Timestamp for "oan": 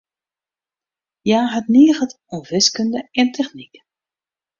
2.33-2.43